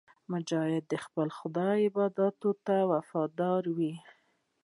مجاهد 0.31 0.83
د 0.89 0.93
خپل 1.05 1.27
خدای 1.37 1.77
عبادت 1.89 2.35
ته 2.65 2.75
وفادار 2.91 3.63
وي. 3.77 3.93